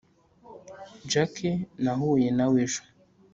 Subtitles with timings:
[1.11, 1.33] Jack
[1.83, 2.81] nahuye nawe ejo